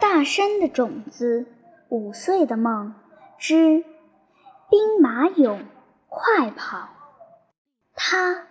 [0.00, 1.46] 大山的种子，
[1.90, 2.94] 五岁的梦
[3.38, 3.84] 之
[4.70, 5.58] 兵马俑
[6.08, 6.88] 快跑。
[7.94, 8.46] 他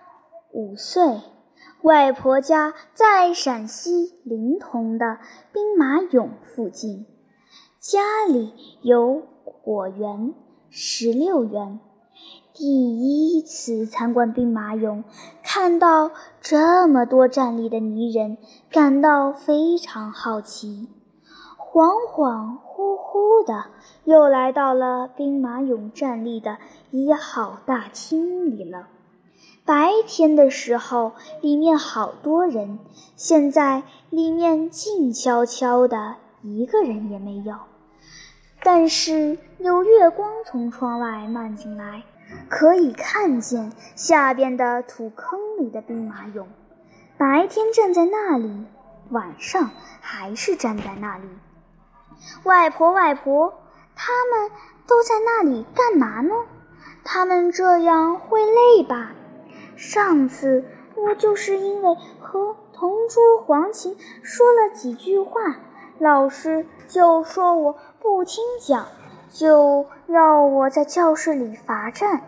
[0.53, 1.21] 五岁，
[1.81, 5.17] 外婆家在陕西临潼的
[5.51, 7.07] 兵马俑附近，
[7.79, 8.53] 家里
[8.83, 9.23] 有
[9.63, 10.35] 果园、
[10.69, 11.79] 石榴园。
[12.53, 15.03] 第一次参观兵马俑，
[15.43, 16.11] 看到
[16.41, 18.37] 这么多站立的泥人，
[18.69, 20.89] 感到非常好奇。
[21.71, 23.65] 恍恍惚惚的，
[24.03, 26.57] 又来到了兵马俑站立的
[26.89, 28.87] 一号大厅里了。
[29.65, 32.79] 白天的时候，里面好多人，
[33.15, 37.55] 现在里面静悄悄的，一个人也没有。
[38.63, 42.03] 但是有月光从窗外漫进来。
[42.47, 46.45] 可以看见下边的土坑里的兵马俑，
[47.17, 48.65] 白天站在那里，
[49.09, 51.27] 晚上还是站在那里。
[52.43, 53.53] 外婆，外婆，
[53.95, 54.51] 他们
[54.87, 56.33] 都在那里干嘛呢？
[57.03, 59.11] 他们这样会累吧？
[59.75, 65.41] 上次我就是因为和同桌黄琴说了几句话，
[65.97, 68.85] 老师就说我不听讲。
[69.31, 72.23] 就要我在教室里罚站，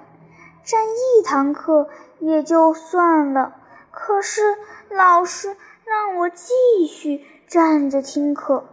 [0.63, 3.55] 站一堂课也就算了，
[3.89, 4.55] 可是
[4.87, 6.53] 老师让我继
[6.87, 8.65] 续站着听课，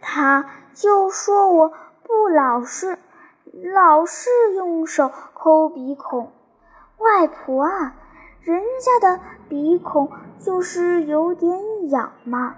[0.00, 1.72] 他就说我
[2.02, 2.98] 不老实，
[3.72, 6.32] 老是用手抠鼻孔。
[6.98, 7.94] 外婆啊，
[8.40, 12.56] 人家的鼻孔就是有点痒嘛，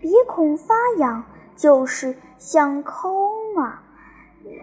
[0.00, 1.24] 鼻孔发痒
[1.56, 3.80] 就是想抠嘛。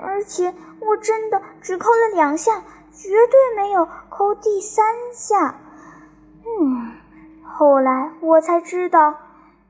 [0.01, 5.55] 而且我真的只抠了两下，绝对没有抠第三下。
[6.45, 6.91] 嗯，
[7.43, 9.15] 后来我才知道，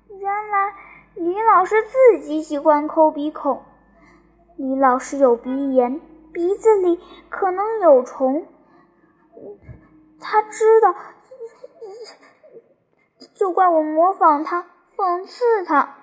[0.10, 0.74] 原来
[1.16, 3.62] 李老师自己喜欢抠鼻孔。
[4.56, 6.00] 李老师有鼻炎，
[6.32, 8.46] 鼻子里可能有虫。
[10.20, 10.96] 他知道，
[13.34, 15.96] 就怪我模仿他，讽刺他。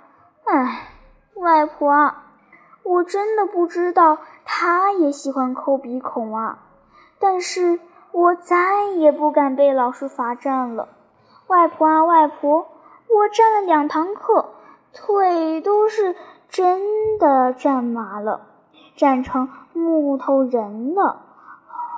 [0.45, 0.89] 唉，
[1.35, 2.15] 外婆。
[2.85, 6.65] 我真的不知道他也喜欢抠鼻孔啊！
[7.19, 7.81] 但是
[8.13, 10.89] 我再也不敢被老师罚站了。
[11.49, 12.67] 外婆啊，外婆，
[13.09, 14.55] 我站了两堂课，
[14.93, 16.17] 腿都是
[16.49, 18.43] 真的站麻了，
[18.97, 21.23] 站成木头人了。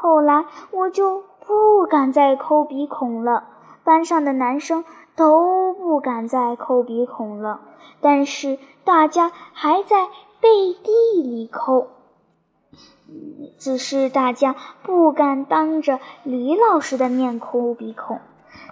[0.00, 3.44] 后来我就不敢再抠鼻孔了，
[3.84, 4.84] 班上的男生
[5.16, 7.60] 都不敢再抠鼻孔了，
[8.00, 10.08] 但是大家还在。
[10.42, 11.88] 背地里抠，
[13.58, 18.20] 只是大家不敢当着李老师的面抠鼻孔。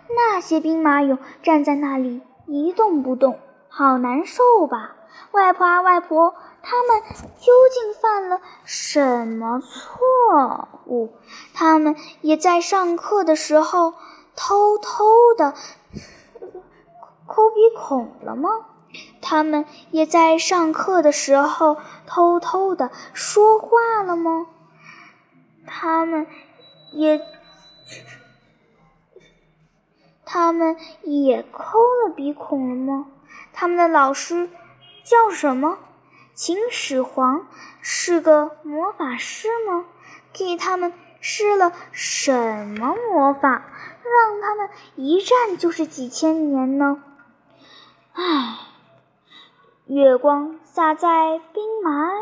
[0.08, 4.96] 那些兵马俑站在那里一动不动，好难受吧？
[5.32, 7.02] 外婆啊，外婆，他们
[7.38, 11.12] 究竟犯了什么错误？
[11.54, 13.94] 他们也在上课的时候
[14.34, 15.04] 偷偷
[15.36, 15.54] 的
[17.26, 18.48] 抠鼻孔了吗？
[19.20, 24.46] 他们也在上课的时候偷偷的说话了吗？
[25.66, 26.26] 他们
[26.92, 27.20] 也，
[30.24, 33.06] 他们也抠了鼻孔了吗？
[33.60, 34.48] 他们的老师
[35.02, 35.78] 叫什么？
[36.32, 37.48] 秦始皇
[37.82, 39.84] 是个魔法师吗？
[40.32, 47.02] 给他们施了什么魔法，让他们一站就是几千年呢？
[48.12, 48.58] 唉。
[49.86, 52.12] 月光洒在兵马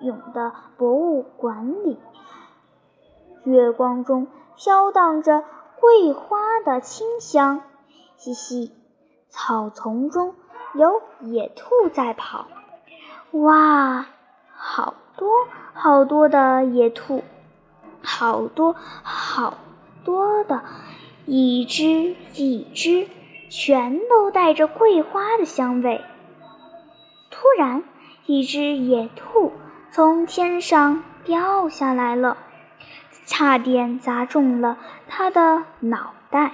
[0.00, 2.00] 俑的博物馆里，
[3.44, 4.26] 月光中
[4.56, 5.44] 飘荡着
[5.78, 7.60] 桂花的清香。
[8.16, 8.72] 嘻嘻，
[9.28, 10.34] 草丛中
[10.78, 12.46] 有野兔在跑。
[13.32, 14.06] 哇，
[14.54, 17.24] 好多好多的野兔，
[18.00, 19.58] 好多好
[20.04, 20.62] 多的，
[21.26, 23.08] 一只一只，
[23.50, 26.00] 全都带着桂花的香味。
[27.28, 27.82] 突然，
[28.26, 29.52] 一只野兔
[29.90, 32.36] 从天上掉下来了，
[33.26, 36.52] 差点砸中了他的脑袋。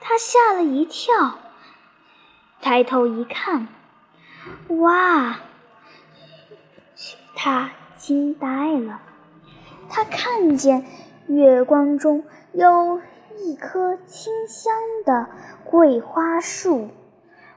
[0.00, 1.38] 他吓了一跳，
[2.64, 3.68] 抬头一看，
[4.78, 5.38] 哇！
[7.36, 8.48] 他惊呆
[8.80, 9.02] 了。
[9.90, 10.86] 他看见
[11.26, 12.24] 月光中
[12.54, 13.02] 有
[13.36, 14.72] 一棵清香
[15.04, 15.28] 的
[15.62, 16.88] 桂花树，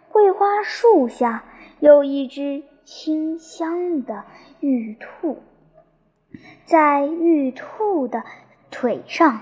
[0.09, 1.45] 桂花树下。
[1.79, 4.25] 有一只清香的
[4.59, 5.41] 玉兔，
[6.65, 8.23] 在玉兔的
[8.71, 9.39] 腿上，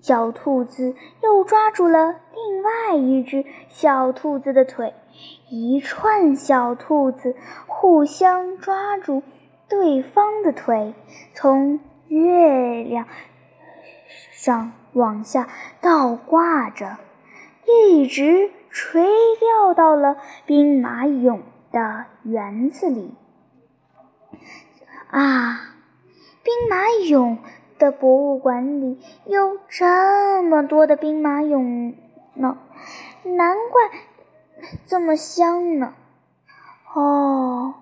[0.00, 4.94] 小兔子又抓住了另外一只小兔子的腿，
[5.50, 7.36] 一串小兔子
[7.66, 9.22] 互相抓住
[9.68, 10.94] 对方的腿，
[11.34, 13.06] 从月亮
[14.32, 15.48] 上往下
[15.80, 16.96] 倒挂着，
[17.66, 19.06] 一直垂
[19.38, 20.16] 掉到了
[20.46, 23.14] 兵马俑的园子里。
[25.10, 25.74] 啊，
[26.42, 27.38] 兵马俑
[27.80, 31.94] 的博物馆里有这么多的兵马俑
[32.34, 32.58] 呢，
[33.24, 33.90] 难怪
[34.86, 35.94] 这么香呢。
[36.94, 37.74] 哦，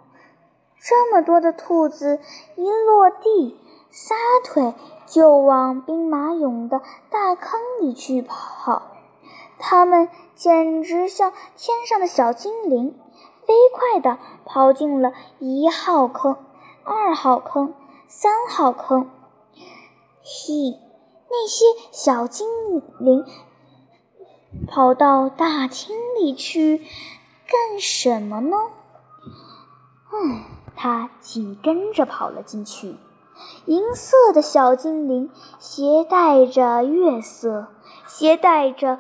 [0.78, 2.20] 这么多的兔子
[2.54, 3.58] 一落地，
[3.90, 4.14] 撒
[4.44, 4.72] 腿
[5.06, 6.80] 就往兵马俑的
[7.10, 8.82] 大坑里去跑，
[9.58, 12.94] 它们简直像天上的小精灵，
[13.44, 16.36] 飞快地跑进了一号坑。
[16.84, 17.74] 二号坑，
[18.06, 19.10] 三号坑。
[20.30, 20.78] 嘿，
[21.30, 22.46] 那些小精
[22.98, 23.24] 灵
[24.66, 26.76] 跑到大厅里去
[27.46, 28.56] 干什么呢？
[30.12, 30.42] 嗯，
[30.76, 32.96] 他紧跟着跑了进去。
[33.64, 37.68] 银色的小精灵携带着月色，
[38.06, 38.98] 携带着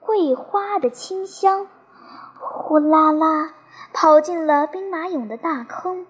[0.00, 1.66] 桂花的清香，
[2.38, 3.52] 呼啦啦
[3.92, 6.06] 跑进了兵马俑的大坑。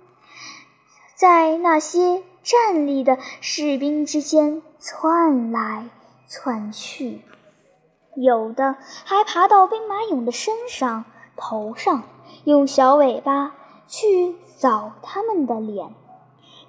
[1.20, 5.90] 在那些站立的士兵之间窜来
[6.26, 7.20] 窜去，
[8.16, 11.04] 有的还爬到兵马俑的身上、
[11.36, 12.04] 头上，
[12.44, 13.54] 用小尾巴
[13.86, 15.94] 去扫他们的脸。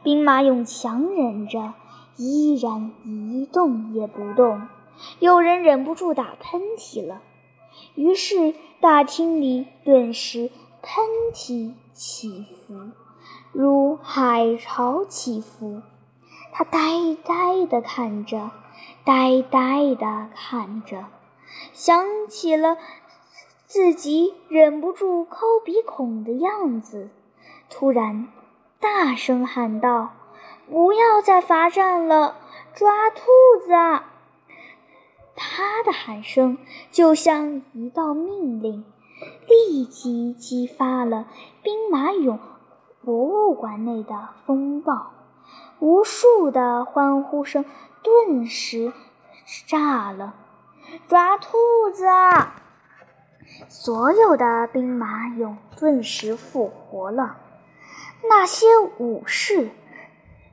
[0.03, 1.73] 兵马俑强忍着，
[2.17, 4.67] 依然一动也不动。
[5.19, 7.21] 有人忍不住打喷嚏了，
[7.95, 10.51] 于是大厅里顿时
[10.81, 12.91] 喷嚏起伏。
[13.51, 15.81] 如海潮起伏，
[16.53, 18.51] 他呆呆地看着，
[19.03, 21.05] 呆呆地看着，
[21.73, 22.77] 想起了
[23.65, 27.09] 自己忍不住抠鼻孔的样子，
[27.69, 28.29] 突然
[28.79, 30.11] 大声喊道
[30.71, 32.37] ：“不要再罚站了，
[32.73, 33.21] 抓兔
[33.65, 34.05] 子！”啊！”
[35.35, 36.57] 他的喊声
[36.91, 38.85] 就像一道命令，
[39.47, 41.27] 立即激发了
[41.61, 42.39] 兵马俑。
[43.03, 45.11] 博物馆内的风暴，
[45.79, 47.65] 无数的欢呼声
[48.03, 48.93] 顿时
[49.65, 50.35] 炸了。
[51.07, 51.49] 抓兔
[51.93, 52.05] 子！
[52.05, 52.61] 啊！
[53.69, 57.37] 所有的兵马俑顿时复活了。
[58.29, 58.67] 那些
[58.99, 59.71] 武士、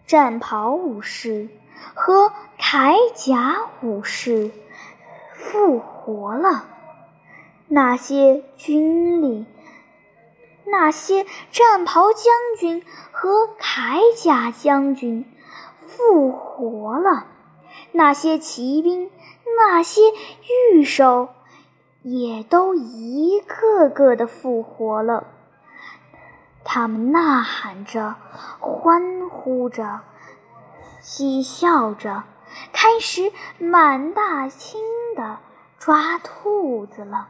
[0.06, 1.50] 战袍武士
[1.94, 4.50] 和铠甲武士
[5.34, 6.64] 复活了。
[7.66, 9.44] 那些军礼。
[10.70, 12.24] 那些战袍将
[12.58, 15.24] 军和铠甲将军
[15.80, 17.26] 复活了，
[17.92, 19.10] 那些骑兵、
[19.58, 20.00] 那些
[20.72, 21.30] 御手
[22.02, 25.26] 也都一个个的复活了。
[26.64, 28.16] 他们呐喊着，
[28.60, 30.00] 欢呼着，
[31.00, 32.24] 嬉笑着，
[32.72, 34.80] 开始满大清
[35.16, 35.38] 的
[35.78, 37.28] 抓兔子了。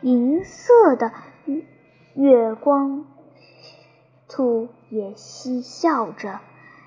[0.00, 1.12] 银色的。
[2.20, 3.04] 月光
[4.28, 6.40] 兔也嬉笑着，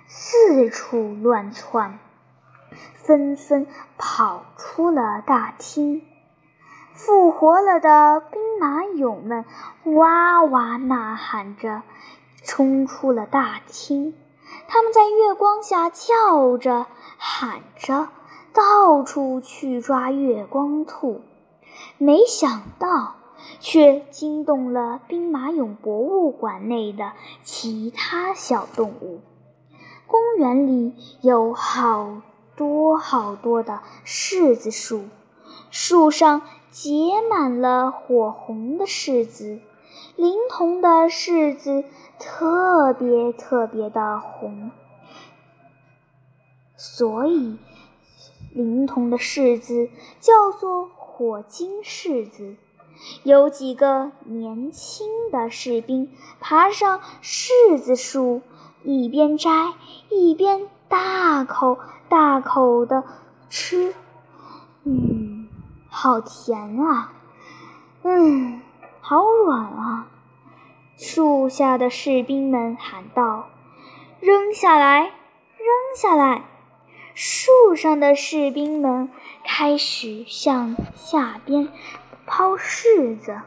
[0.05, 1.99] 四处乱窜，
[2.95, 3.65] 纷纷
[3.97, 6.01] 跑出了大厅。
[6.91, 9.45] 复活了的兵马俑们
[9.85, 11.81] 哇哇呐喊着，
[12.43, 14.13] 冲出了大厅。
[14.67, 18.09] 他们在月光下叫着、喊着，
[18.51, 21.21] 到处去抓月光兔。
[21.97, 23.20] 没想到。
[23.59, 29.21] 却惊动了兵马俑博物馆内的其他小动物。
[30.07, 32.21] 公园里有好
[32.55, 35.05] 多好多的柿子树，
[35.69, 39.61] 树上结满了火红的柿子，
[40.15, 41.85] 灵童的柿子
[42.19, 44.71] 特别特别的红，
[46.75, 47.57] 所以
[48.53, 52.57] 灵童的柿子叫做火晶柿子。
[53.23, 58.41] 有几个年轻的士兵爬上柿子树，
[58.83, 59.73] 一边摘
[60.09, 61.79] 一边大口
[62.09, 63.03] 大口地
[63.49, 63.93] 吃。
[64.83, 65.47] 嗯，
[65.89, 67.13] 好甜啊！
[68.03, 68.61] 嗯，
[68.99, 70.07] 好软啊！
[70.97, 73.47] 树下的士兵们喊道
[74.21, 76.45] ：“扔下来，扔下来！”
[77.13, 79.09] 树上的士兵们
[79.43, 81.69] 开始向下边。
[82.33, 83.41] 抛柿子，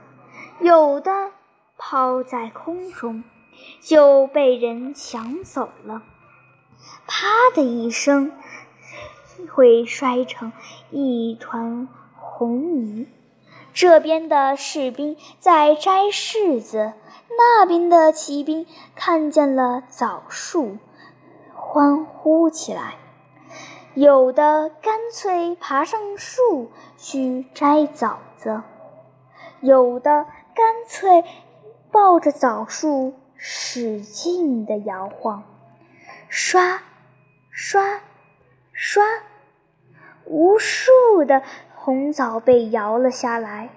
[0.61, 1.31] 有的
[1.79, 3.25] 抛在空中，
[3.81, 6.03] 就被人抢走了。
[7.07, 8.31] 啪的一声，
[9.55, 10.53] 会摔成
[10.91, 13.09] 一团红泥。
[13.73, 16.93] 这边的士兵在摘柿子，
[17.39, 20.77] 那边的骑兵看见了枣树，
[21.55, 22.97] 欢呼起来。
[23.95, 28.63] 有的干脆爬上树去摘枣子，
[29.65, 31.25] 有的干脆
[31.91, 35.43] 抱着枣树使劲地摇晃，
[36.29, 36.83] 刷，
[37.51, 38.01] 刷，
[38.73, 39.05] 刷，
[40.27, 40.93] 无数
[41.27, 41.43] 的。
[41.77, 43.69] 红枣被摇了下来，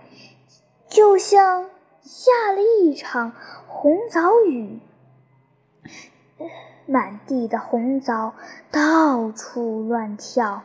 [0.88, 1.70] 就像
[2.02, 3.34] 下了一场
[3.68, 4.80] 红枣雨，
[6.86, 8.34] 满地的红枣
[8.72, 10.64] 到处乱跳。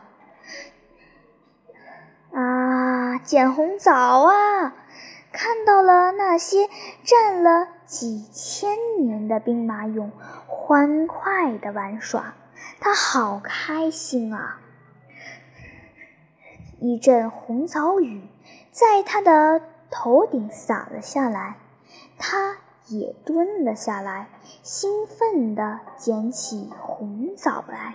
[2.31, 4.73] 啊，捡红枣啊！
[6.33, 6.67] 那些
[7.03, 10.09] 站了几千年的兵马俑，
[10.47, 12.33] 欢快地玩耍，
[12.79, 14.59] 他好开心啊！
[16.79, 18.27] 一阵红枣雨
[18.71, 19.61] 在他的
[19.91, 21.57] 头顶洒了下来，
[22.17, 24.29] 他也蹲了下来，
[24.63, 27.93] 兴奋地捡起红枣来。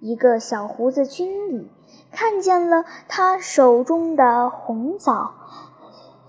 [0.00, 1.70] 一个小胡子军礼
[2.10, 5.32] 看见了他手中的红枣，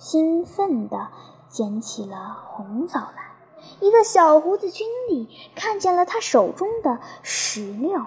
[0.04, 1.08] 兴奋地
[1.48, 3.32] 捡起了红枣来。
[3.80, 8.02] 一个小胡子军里看见了他手中的石榴，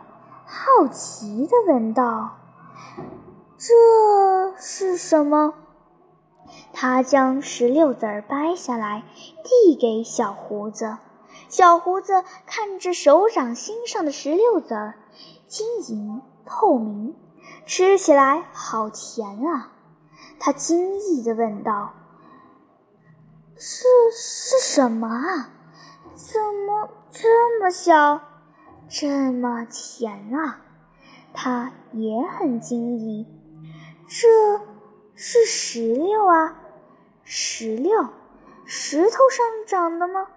[0.44, 2.36] 好奇地问道。
[3.56, 5.54] 这是什么？
[6.74, 9.02] 他将石榴籽儿掰下来，
[9.42, 10.98] 递给小胡子。
[11.48, 14.98] 小胡子看着手掌心上的石榴籽儿，
[15.48, 17.16] 晶莹透明，
[17.64, 19.72] 吃起来好甜啊！
[20.38, 21.92] 他惊异地问道
[23.56, 23.62] ：“这
[24.12, 25.50] 是什么啊？
[26.14, 28.20] 怎么这么小，
[28.88, 30.62] 这么甜啊？”
[31.34, 33.26] 他也很惊异。
[34.08, 34.26] 这
[35.14, 36.56] 是石榴啊，
[37.24, 38.08] 石榴，
[38.64, 40.28] 石头上长的吗？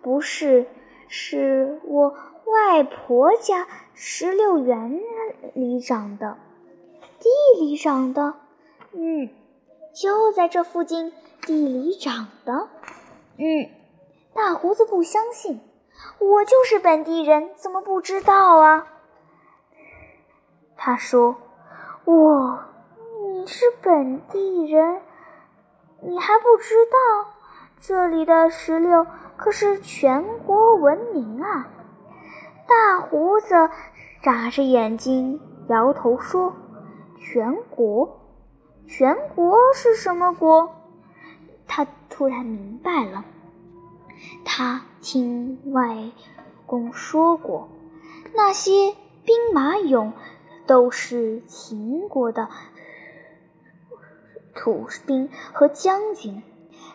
[0.00, 0.66] 不是，
[1.08, 2.14] 是我
[2.46, 5.00] 外婆家石榴园
[5.54, 6.38] 里长的，
[7.18, 7.28] 地
[7.60, 8.34] 里长的。
[8.92, 9.28] 嗯，
[9.94, 12.68] 就在这附近地里长的。
[13.38, 13.70] 嗯，
[14.34, 15.60] 大胡子不相信，
[16.18, 18.86] 我就是本地人，怎么不知道啊？
[20.76, 21.36] 他说
[22.04, 22.64] ：“我。”
[23.22, 25.00] 你是本地人，
[26.02, 27.30] 你还不知道
[27.78, 29.06] 这里的石榴
[29.36, 31.68] 可是全国闻名啊！
[32.66, 33.70] 大胡子
[34.22, 36.54] 眨着眼睛摇头说
[37.18, 38.19] ：“全国？
[38.90, 40.74] 全国是什么国？”
[41.68, 43.24] 他突然明白了，
[44.44, 46.10] 他听外
[46.66, 47.68] 公说过，
[48.34, 50.10] 那些兵马俑
[50.66, 52.48] 都是秦国的。
[54.56, 56.42] 土兵和将军，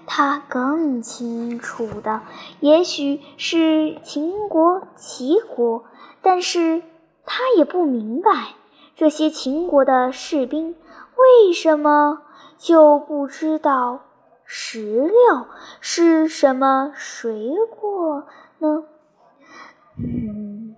[0.05, 2.23] 他更清楚的，
[2.59, 5.85] 也许是秦国、齐国，
[6.21, 6.83] 但是
[7.25, 8.49] 他也不明白
[8.95, 10.75] 这些秦国的士兵
[11.17, 12.21] 为什么
[12.57, 14.01] 就不知道
[14.43, 15.47] 石榴
[15.79, 18.27] 是什么水果
[18.59, 18.83] 呢？
[19.97, 20.75] 嗯，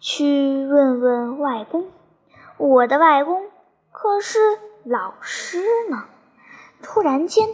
[0.00, 1.86] 去问问外公，
[2.56, 3.46] 我的外公
[3.90, 4.38] 可是。
[4.84, 6.06] 老师呢？
[6.82, 7.48] 突然间，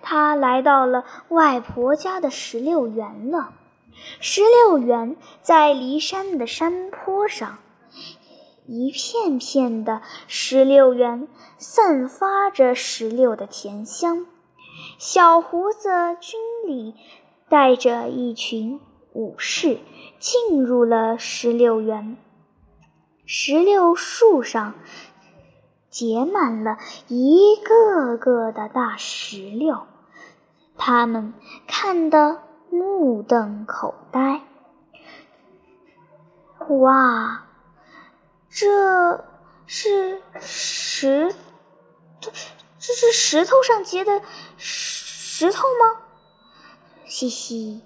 [0.00, 3.52] 他来到了外婆家的石榴园了。
[4.20, 7.58] 石榴园在离山的山坡上，
[8.68, 14.26] 一片片的石榴园散发着石榴的甜香。
[14.98, 15.88] 小胡子
[16.20, 16.94] 军里
[17.48, 18.78] 带着一群
[19.12, 19.78] 武士
[20.20, 22.16] 进入了石榴园。
[23.26, 24.74] 石榴树上。
[25.90, 26.76] 结满了
[27.08, 29.78] 一个个的大石榴，
[30.76, 31.32] 他们
[31.66, 34.42] 看得目瞪口呆。
[36.68, 37.47] 哇，
[38.60, 39.24] 这
[39.68, 41.32] 是石，
[42.20, 42.28] 这
[42.80, 44.20] 这是石头上结的
[44.56, 46.00] 石头吗？
[47.06, 47.82] 嘻嘻，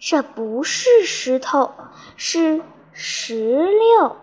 [0.00, 1.72] 这不是石头，
[2.16, 2.60] 是
[2.92, 4.16] 石榴。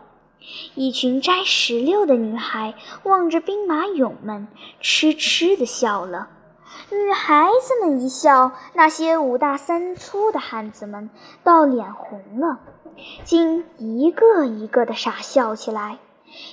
[0.75, 4.49] 一群摘石榴的女孩望着兵马俑们，
[4.81, 6.27] 痴痴地笑了。
[6.89, 11.09] 女孩子们一笑，那些五大三粗的汉子们
[11.43, 12.59] 倒脸红了，
[13.25, 15.97] 竟一个一个的傻笑起来。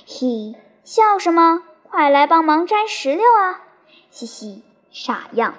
[0.05, 1.61] 嘿，笑什么？
[1.89, 3.61] 快来帮忙摘石榴啊！
[4.09, 5.53] 嘻嘻，傻样！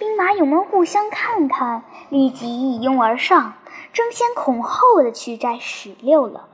[0.00, 3.52] 兵马俑们互相看看，立即一拥而上，
[3.92, 6.48] 争先恐后的去摘石榴了。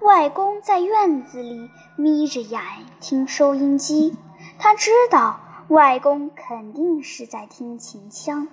[0.00, 2.62] 外公在院子里眯着眼
[3.00, 4.14] 听收音机，
[4.58, 5.40] 他知道
[5.70, 8.48] 外公肯定是在听秦腔。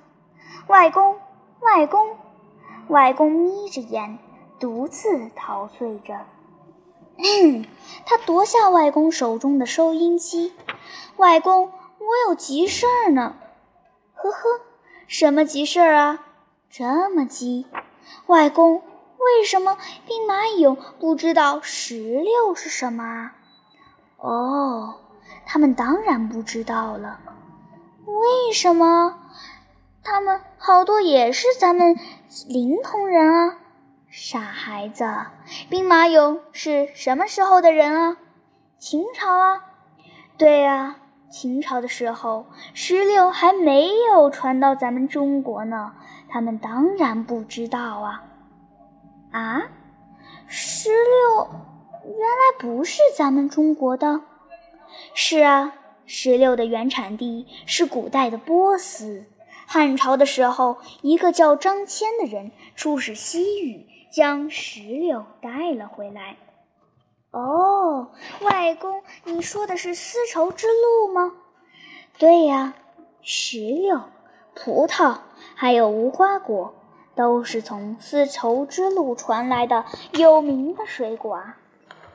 [0.67, 1.17] 外公，
[1.61, 2.15] 外公，
[2.89, 4.19] 外公眯着眼，
[4.59, 6.27] 独自陶醉着。
[8.05, 10.53] 他夺下外公手中的收音机。
[11.15, 13.35] 外公，我有急事儿呢。
[14.13, 14.37] 呵呵，
[15.07, 16.23] 什么急事儿啊？
[16.69, 17.65] 这么急？
[18.27, 18.83] 外公，
[19.17, 23.35] 为什么兵马俑不知道石榴是什么啊？
[24.17, 24.99] 哦，
[25.49, 27.19] 他们当然不知道了。
[28.05, 29.17] 为什么？
[30.03, 31.95] 他们好多也是咱们
[32.47, 33.57] 临潼人啊。
[34.09, 35.05] 傻孩子，
[35.69, 38.17] 兵马俑是什么时候的人啊？
[38.77, 39.63] 秦朝啊。
[40.37, 40.97] 对啊，
[41.29, 45.93] 秦朝的时候，石榴还没有传到咱们中国呢。
[46.29, 48.23] 他们当然不知道啊。
[49.31, 49.61] 啊，
[50.45, 51.47] 石榴
[52.03, 54.21] 原来不是咱们中国的。
[55.13, 55.73] 是啊，
[56.05, 59.25] 石榴的原产地是古代的波斯。
[59.65, 63.87] 汉朝的时候，一个叫张骞的人出使西域。
[64.09, 66.37] 将石榴带了回来。
[67.31, 68.09] 哦，
[68.41, 71.33] 外公，你说的是丝绸之路吗？
[72.17, 72.73] 对呀，
[73.21, 74.01] 石榴、
[74.55, 75.17] 葡萄
[75.55, 76.73] 还有无花果
[77.15, 81.57] 都是从丝绸之路传来的有名的水果啊。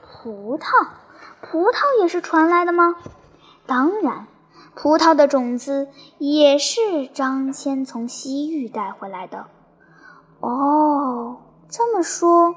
[0.00, 0.88] 葡萄，
[1.40, 2.96] 葡萄也是传来的吗？
[3.66, 4.26] 当然，
[4.74, 5.88] 葡萄的种子
[6.18, 9.46] 也是张骞从西域带回来的。
[10.40, 11.38] 哦。
[11.74, 12.54] 这么说，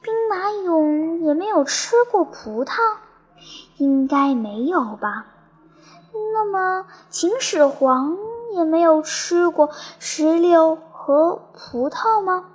[0.00, 2.72] 兵马俑也没有吃过葡萄，
[3.76, 5.26] 应该没有吧？
[6.12, 8.16] 那么秦始皇
[8.52, 9.70] 也没有吃过
[10.00, 12.46] 石榴和葡萄吗？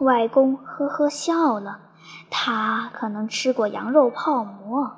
[0.00, 1.80] 外公呵呵笑了，
[2.30, 4.92] 他可能吃过羊肉泡馍，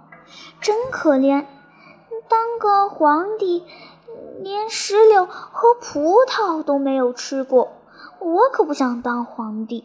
[0.61, 1.47] 真可怜，
[2.29, 3.65] 当个皇帝
[4.41, 7.73] 连石榴和葡萄都没有吃过。
[8.21, 9.85] 我可不想当皇帝，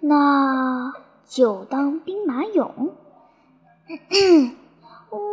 [0.00, 0.92] 那
[1.26, 2.90] 就当兵马俑。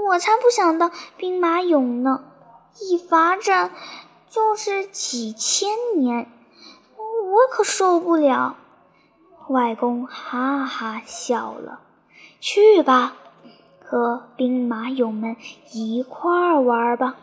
[0.07, 2.23] 我才不想当兵马俑呢！
[2.79, 3.71] 一罚站
[4.29, 6.31] 就是几千年，
[6.97, 8.55] 我可受不了。
[9.49, 11.81] 外公哈哈笑了，
[12.39, 13.15] 去吧，
[13.81, 15.35] 和兵马俑们
[15.71, 17.17] 一块儿玩吧。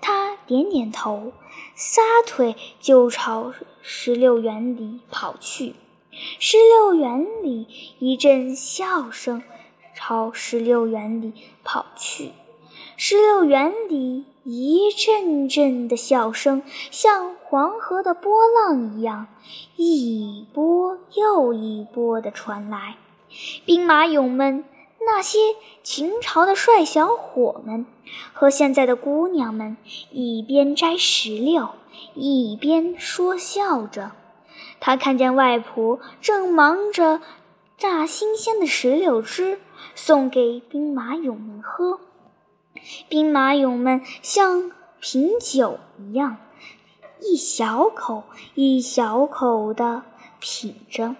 [0.00, 1.32] 他点点头，
[1.74, 5.74] 撒腿就朝石榴园里跑去。
[6.10, 7.66] 石榴园里
[7.98, 9.42] 一阵笑声
[9.94, 11.32] 朝石榴园里
[11.64, 12.32] 跑去。
[12.96, 19.28] 石榴园里一阵阵的笑声，像黄河的波浪一样，
[19.76, 22.96] 一波又一波的传来。
[23.64, 24.64] 兵马俑们。
[25.04, 25.40] 那些
[25.82, 27.86] 秦朝的帅小伙们
[28.32, 29.76] 和现在的姑娘们
[30.12, 31.70] 一边摘石榴，
[32.14, 34.12] 一边说笑着。
[34.78, 37.20] 他看见外婆正忙着
[37.76, 39.58] 榨新鲜的石榴汁
[39.96, 41.98] 送给兵马俑们喝，
[43.08, 46.36] 兵马俑们像品酒一样，
[47.20, 50.02] 一小口一小口地
[50.38, 51.16] 品着。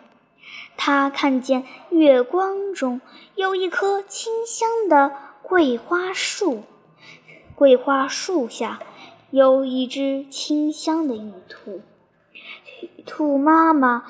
[0.76, 3.00] 他看见月光中
[3.36, 6.62] 有一棵清香的桂花树，
[7.54, 8.80] 桂花树下
[9.30, 11.80] 有一只清香的玉兔。
[13.06, 14.04] 兔妈妈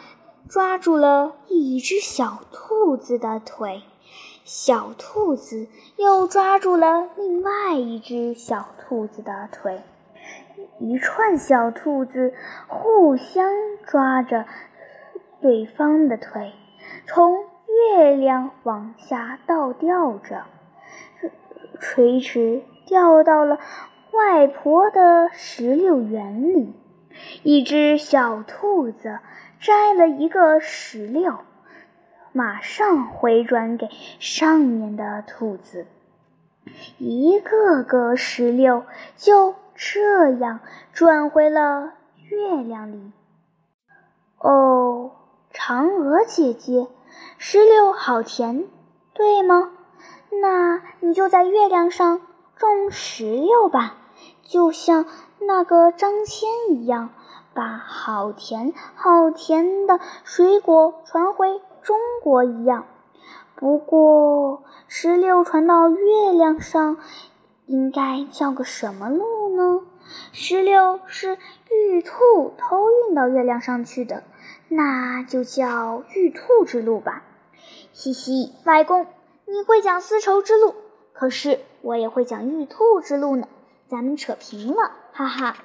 [0.49, 3.83] 抓住了一只小兔子的腿，
[4.45, 9.81] 小兔子又抓住了另外一只小兔子的腿，
[10.79, 12.35] 一串小兔子
[12.67, 13.49] 互相
[13.87, 14.47] 抓着。
[15.41, 16.53] 对方的腿
[17.05, 17.37] 从
[17.97, 20.45] 月亮往下倒吊着，
[21.81, 23.59] 垂直掉到了
[24.13, 26.75] 外婆的石榴园里。
[27.43, 29.19] 一只小兔子
[29.61, 31.39] 摘了一个石榴，
[32.33, 35.87] 马上回转给上面的兔子，
[36.99, 38.85] 一个个石榴
[39.17, 40.61] 就这样
[40.93, 41.93] 转回了
[42.29, 43.13] 月亮里。
[44.39, 45.13] 哦。
[45.55, 46.89] 嫦娥姐姐，
[47.37, 48.65] 石榴好甜，
[49.13, 49.71] 对吗？
[50.41, 52.23] 那你就在月亮上
[52.57, 53.97] 种石榴吧，
[54.43, 55.05] 就像
[55.41, 57.11] 那个张骞一样，
[57.53, 62.87] 把好甜好甜的水果传回中国一样。
[63.55, 66.97] 不过，石榴传到月亮上，
[67.67, 69.81] 应该叫个什么路呢？
[70.33, 71.39] 石榴是
[71.71, 74.25] 玉兔偷运到月亮上去的。
[74.69, 77.23] 那就叫玉兔之路吧。
[77.93, 79.07] 嘻嘻，外公，
[79.47, 80.75] 你会讲丝绸之路，
[81.13, 83.47] 可是我也会讲玉兔之路呢。
[83.87, 85.57] 咱们扯平了，哈哈！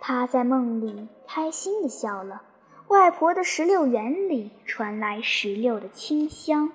[0.00, 2.42] 他在梦里开心地笑了。
[2.88, 6.72] 外婆的石榴园里传来石榴的清香。